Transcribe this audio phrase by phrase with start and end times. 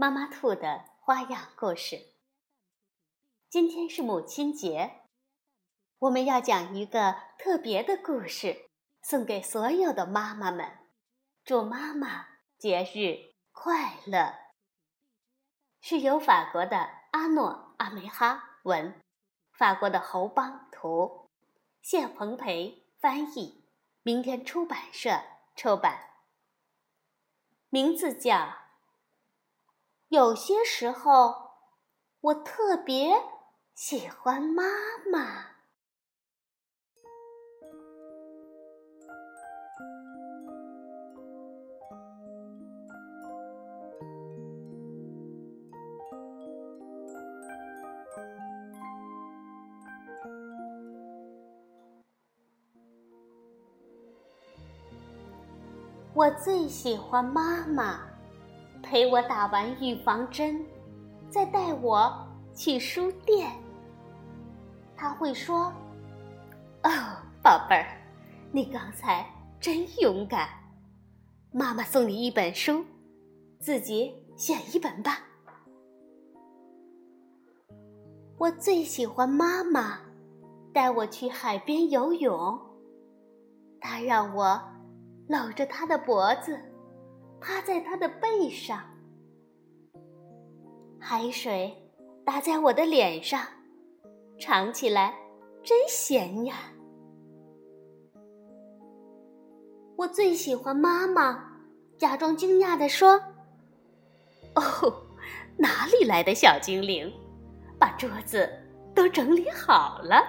[0.00, 2.14] 妈妈兔的花样故事。
[3.50, 5.02] 今天是母亲节，
[5.98, 8.70] 我们要讲一个特别的故事，
[9.02, 10.78] 送给所有的妈妈们，
[11.44, 14.36] 祝妈妈节日快乐。
[15.82, 18.98] 是由法国的阿诺·阿梅哈文，
[19.52, 21.28] 法国的侯邦图，
[21.82, 23.62] 谢鹏培翻译，
[24.02, 25.20] 明天出版社
[25.54, 26.22] 出版。
[27.68, 28.69] 名字叫。
[30.10, 31.32] 有些时候，
[32.20, 33.14] 我特别
[33.76, 34.64] 喜欢妈
[35.12, 35.46] 妈。
[56.12, 58.09] 我最喜欢妈妈。
[58.90, 60.66] 陪我打完预防针，
[61.30, 62.12] 再带我
[62.56, 63.48] 去书店。
[64.96, 65.72] 他会说
[66.82, 66.90] ：“哦，
[67.40, 67.86] 宝贝儿，
[68.50, 69.24] 你刚才
[69.60, 70.48] 真勇敢。
[71.52, 72.84] 妈妈送你一本书，
[73.60, 75.20] 自己选一本吧。”
[78.38, 80.00] 我最喜欢妈妈
[80.74, 82.60] 带我去海边游泳，
[83.80, 84.60] 她让我
[85.28, 86.60] 搂着她的脖子。
[87.40, 88.78] 趴在他的背上，
[90.98, 91.74] 海水
[92.24, 93.40] 打在我的脸上，
[94.38, 95.14] 尝起来
[95.62, 96.54] 真咸呀！
[99.96, 101.42] 我最喜欢妈妈
[101.96, 103.20] 假装惊讶地说
[104.54, 104.62] ：“哦，
[105.56, 107.10] 哪里来的小精灵，
[107.78, 108.48] 把桌子
[108.94, 110.22] 都整理好了？”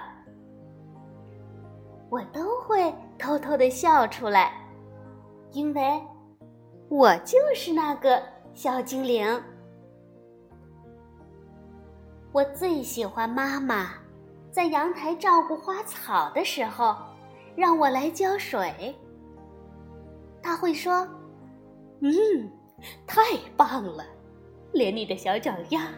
[2.08, 4.52] 我都会偷偷的笑出来，
[5.52, 6.02] 因为。
[6.92, 8.22] 我就是那个
[8.54, 9.42] 小精灵。
[12.32, 13.94] 我最喜欢妈妈
[14.50, 16.94] 在阳台照顾花草的时候，
[17.56, 18.94] 让我来浇水。
[20.42, 21.08] 他会说
[22.04, 22.12] ：“嗯，
[23.06, 23.22] 太
[23.56, 24.04] 棒了，
[24.72, 25.88] 连你的小脚丫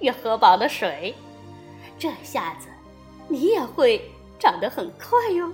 [0.00, 1.14] 也喝饱了水，
[1.98, 2.68] 这下子
[3.26, 4.06] 你也会
[4.38, 5.50] 长得很快哟。”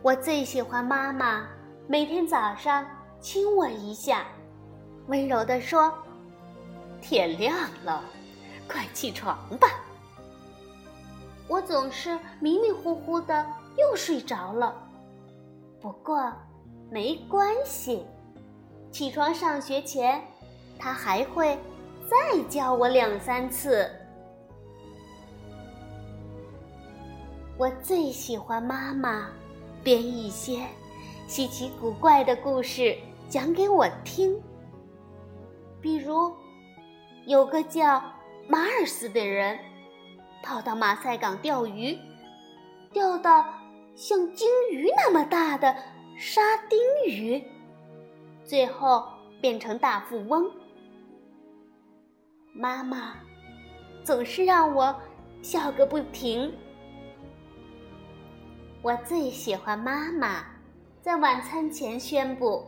[0.00, 1.48] 我最喜欢妈妈。
[1.92, 2.86] 每天早上
[3.20, 4.24] 亲我一下，
[5.08, 5.92] 温柔地说
[7.02, 7.54] ：“天亮
[7.84, 8.02] 了，
[8.66, 9.68] 快起床吧。”
[11.46, 14.74] 我总是迷迷糊糊的又睡着了。
[15.82, 16.32] 不过
[16.90, 18.06] 没关系，
[18.90, 20.18] 起床上学前，
[20.78, 21.58] 他还会
[22.08, 23.86] 再叫我两三次。
[27.58, 29.28] 我最喜欢妈妈
[29.84, 30.66] 编一些。
[31.32, 32.94] 稀奇古怪的故事
[33.26, 34.38] 讲给我听。
[35.80, 36.30] 比如，
[37.24, 38.02] 有个叫
[38.46, 39.58] 马尔斯的人，
[40.42, 41.96] 跑到马赛港钓鱼，
[42.92, 43.46] 钓到
[43.96, 45.74] 像鲸鱼那么大的
[46.18, 47.42] 沙丁鱼，
[48.44, 49.02] 最后
[49.40, 50.50] 变成大富翁。
[52.52, 53.14] 妈妈
[54.04, 54.94] 总是让我
[55.40, 56.52] 笑个不停。
[58.82, 60.51] 我最喜欢妈妈。
[61.02, 62.64] 在晚餐前宣布，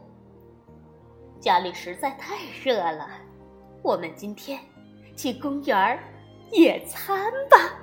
[1.39, 2.34] 家里实在太
[2.65, 3.09] 热了，
[3.81, 4.59] 我们今天
[5.17, 5.97] 去公园
[6.50, 7.78] 野餐吧。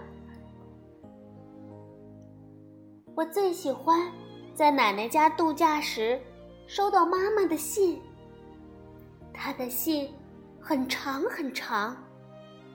[3.15, 4.11] 我最喜欢
[4.53, 6.19] 在奶奶家度假时
[6.67, 8.01] 收到妈妈的信，
[9.33, 10.13] 她的信
[10.59, 11.95] 很长很长，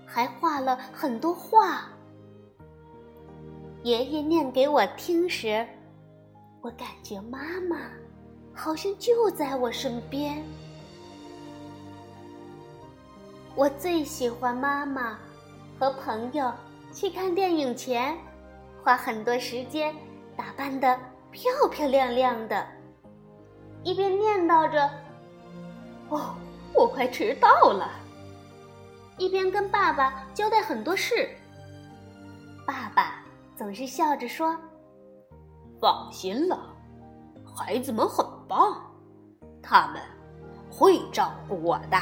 [0.06, 1.90] 还画了很多画。
[3.82, 5.68] 爷爷念给我听时。
[6.66, 7.38] 我感觉妈
[7.70, 7.76] 妈
[8.52, 10.42] 好像就在我身边。
[13.54, 15.16] 我最喜欢妈妈
[15.78, 16.52] 和朋友
[16.92, 18.18] 去看电影前，
[18.82, 19.94] 花很多时间
[20.36, 20.98] 打扮的
[21.30, 22.66] 漂漂亮亮的，
[23.84, 24.90] 一边念叨着
[26.10, 26.34] “哦，
[26.74, 27.92] 我快迟到了”，
[29.18, 31.30] 一边跟爸爸交代很多事。
[32.66, 33.24] 爸爸
[33.56, 34.58] 总是笑着说。
[35.80, 36.58] 放心了，
[37.54, 38.80] 孩子们很棒，
[39.62, 40.00] 他们
[40.70, 41.98] 会照顾我的。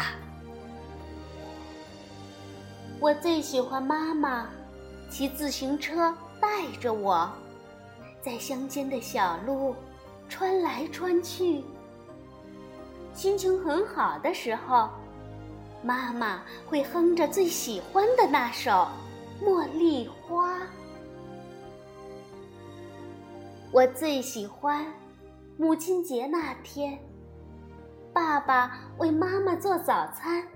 [3.00, 4.48] 我最喜欢妈妈
[5.10, 7.28] 骑自行车带着我，
[8.22, 9.74] 在乡间的小路
[10.28, 11.64] 穿来穿去。
[13.12, 14.88] 心情很好的时候，
[15.82, 18.88] 妈妈会哼着最喜欢的那首
[19.44, 20.58] 《茉莉花》。
[23.74, 24.86] 我最喜欢
[25.58, 26.96] 母亲节那天，
[28.12, 30.46] 爸爸为妈妈做早餐，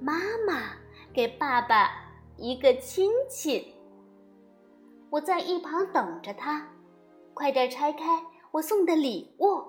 [0.00, 0.14] 妈
[0.46, 0.70] 妈
[1.12, 1.90] 给爸爸
[2.38, 3.62] 一个亲亲。
[5.10, 6.66] 我在一旁等着他，
[7.34, 8.06] 快点拆开
[8.50, 9.62] 我送的礼物。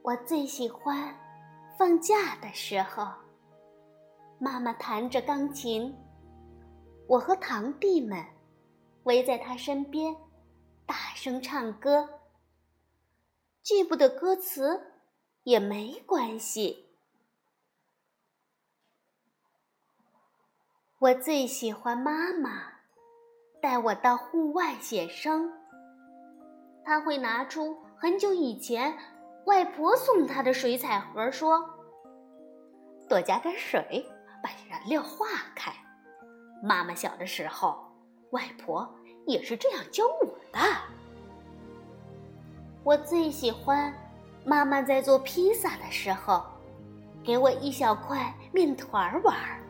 [0.00, 1.14] 我最喜欢
[1.78, 3.06] 放假的时候，
[4.38, 5.94] 妈妈弹着钢琴，
[7.06, 8.24] 我和堂弟们。
[9.08, 10.14] 围在他身边，
[10.84, 12.20] 大声唱歌。
[13.62, 14.92] 记不得歌词
[15.44, 16.84] 也没关系。
[20.98, 22.72] 我最喜欢妈妈
[23.62, 25.50] 带我到户外写生。
[26.84, 28.94] 他会拿出很久以前
[29.46, 31.66] 外婆送他的水彩盒，说
[33.08, 34.06] ：“多加点水，
[34.42, 35.26] 把燃料化
[35.56, 35.72] 开。”
[36.62, 37.88] 妈妈小的时候。
[38.32, 38.86] 外婆
[39.28, 40.58] 也是这样教我的。
[42.82, 43.92] 我最喜欢
[44.44, 46.42] 妈妈在做披萨的时候，
[47.22, 49.60] 给我一小块面团玩儿。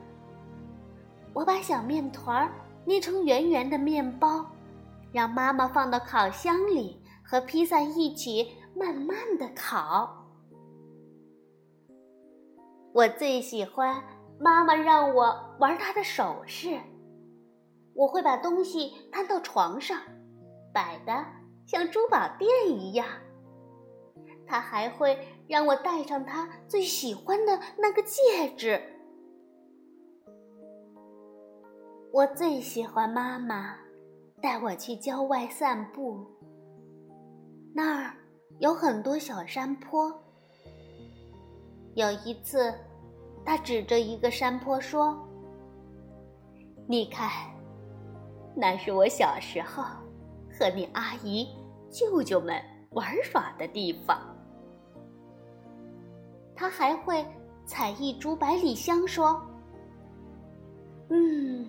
[1.34, 2.48] 我把小面团
[2.84, 4.46] 捏成圆圆的面包，
[5.12, 10.24] 让妈妈放到烤箱里，和披萨一起慢慢的烤。
[12.94, 14.00] 我最喜欢
[14.38, 16.78] 妈妈让我玩她的首饰。
[17.98, 20.00] 我会把东西摊到床上，
[20.72, 21.26] 摆的
[21.66, 23.04] 像珠宝店一样。
[24.46, 25.18] 他还会
[25.48, 28.80] 让我戴上他最喜欢的那个戒指。
[32.12, 33.74] 我最喜欢妈妈
[34.40, 36.24] 带我去郊外散步，
[37.74, 38.14] 那儿
[38.60, 40.08] 有很多小山坡。
[41.94, 42.72] 有一次，
[43.44, 45.18] 他指着一个山坡说
[46.86, 47.28] ：“你看。”
[48.60, 49.84] 那是我小时候
[50.50, 51.46] 和你阿姨、
[51.88, 52.60] 舅舅们
[52.90, 54.20] 玩耍的地方。
[56.56, 57.24] 他还会
[57.64, 59.40] 采一株百里香，说
[61.08, 61.68] ：“嗯，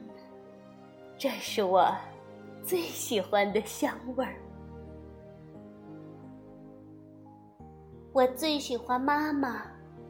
[1.15, 1.95] 这是我
[2.63, 4.41] 最喜欢的香味儿。”
[8.13, 9.61] 我最喜欢妈妈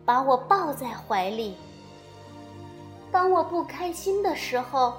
[0.06, 1.58] 把我抱在怀里。
[3.12, 4.94] 当我不开心的时候。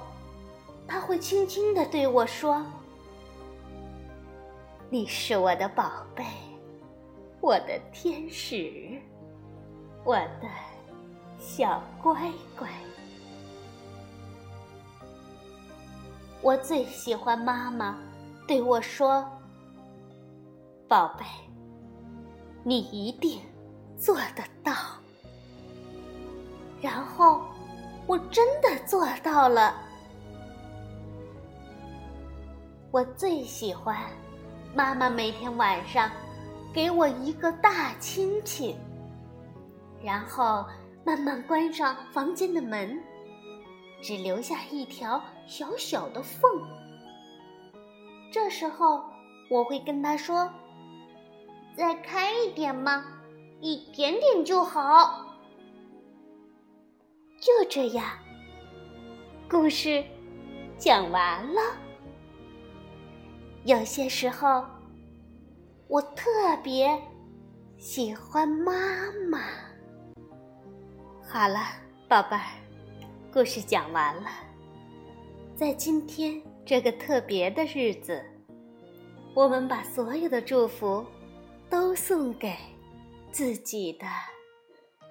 [0.91, 2.61] 他会轻轻的对我说
[4.91, 6.25] ：“你是我的宝贝，
[7.39, 8.99] 我的天使，
[10.03, 10.49] 我的
[11.39, 12.29] 小乖
[12.59, 12.67] 乖。”
[16.43, 17.97] 我最喜欢妈妈
[18.45, 19.25] 对我说
[20.89, 21.23] ：“宝贝，
[22.65, 23.39] 你一定
[23.97, 24.73] 做得到。”
[26.83, 27.43] 然后
[28.05, 29.73] 我真的做到了。
[32.91, 33.97] 我最喜欢
[34.75, 36.11] 妈妈每天晚上
[36.73, 38.75] 给我一个大亲亲，
[40.03, 40.65] 然后
[41.05, 43.01] 慢慢关上房间的门，
[44.01, 46.51] 只留下一条小小的缝。
[48.29, 49.01] 这时候
[49.49, 50.51] 我会跟他说
[51.77, 53.05] ：“再开一点嘛，
[53.61, 55.25] 一点点就好。”
[57.39, 58.05] 就这样，
[59.49, 60.03] 故事
[60.77, 61.61] 讲完了。
[63.63, 64.65] 有些时候，
[65.87, 66.99] 我特别
[67.77, 68.73] 喜欢妈
[69.29, 69.39] 妈。
[71.23, 71.59] 好了，
[72.09, 72.43] 宝贝儿，
[73.31, 74.29] 故事讲完了。
[75.55, 78.25] 在今天这个特别的日子，
[79.35, 81.05] 我们把所有的祝福
[81.69, 82.55] 都送给
[83.31, 84.07] 自己的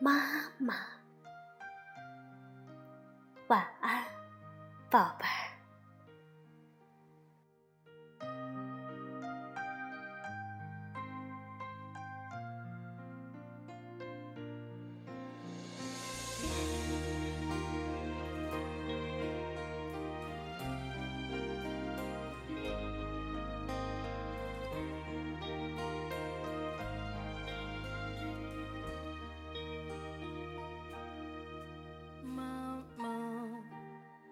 [0.00, 0.12] 妈
[0.59, 0.75] 妈。
[3.47, 4.02] 晚安，
[4.90, 5.50] 宝贝儿。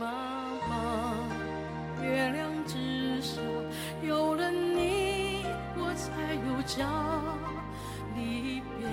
[0.00, 0.06] 妈
[0.66, 0.72] 妈，
[2.02, 3.38] 月亮之下
[4.02, 5.44] 有了你，
[5.76, 6.88] 我才有家。
[8.16, 8.88] 离别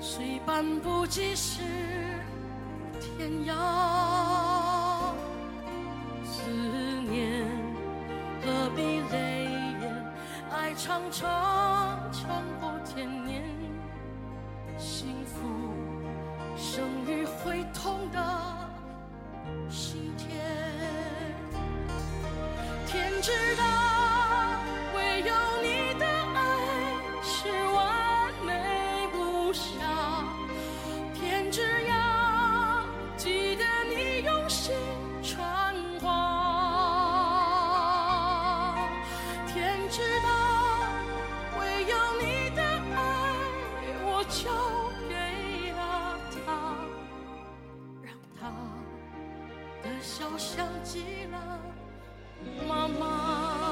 [0.00, 1.60] 虽半步即是
[3.00, 3.52] 天涯，
[6.22, 6.52] 思
[7.10, 7.44] 念
[8.44, 9.48] 何必泪
[9.80, 9.82] 眼？
[10.52, 11.28] 爱长长
[12.12, 13.42] 长过天年，
[14.78, 15.40] 幸福
[16.56, 18.20] 生于会痛的
[19.68, 20.69] 心田。
[50.02, 51.58] 小小极了。
[52.66, 53.69] 妈妈。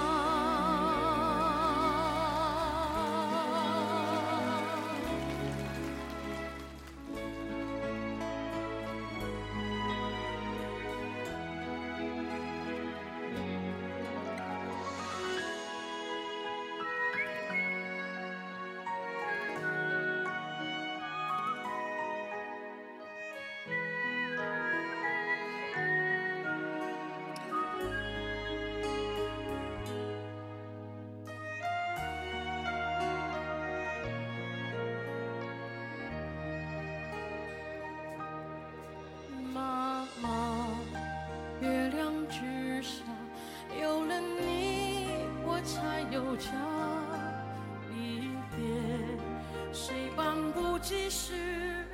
[42.28, 43.02] 之下
[43.80, 45.08] 有了你，
[45.44, 46.50] 我才有家。
[47.90, 48.58] 离别
[49.72, 51.84] 虽半步即是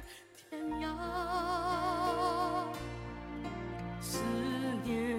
[0.50, 0.86] 天涯，
[4.00, 4.20] 思
[4.82, 5.18] 念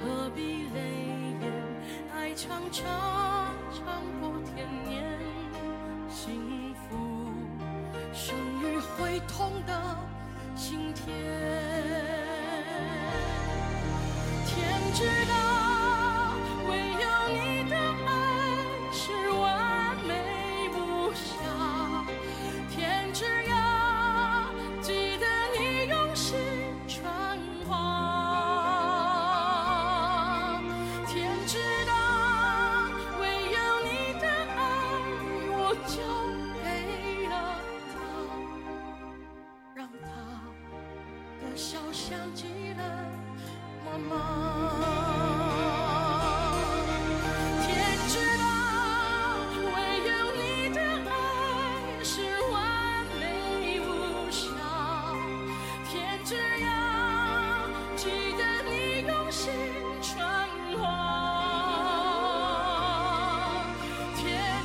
[0.00, 0.78] 何必泪
[1.40, 1.44] 眼？
[2.14, 2.84] 爱长长
[3.72, 5.04] 长过天年，
[6.08, 6.82] 幸福
[8.12, 9.72] 生于会痛的
[10.54, 12.13] 心田。
[14.54, 15.53] 天知道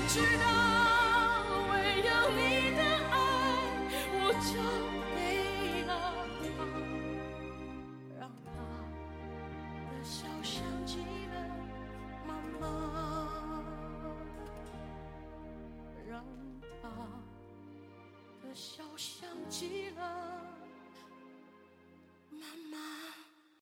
[0.09, 0.58] 知道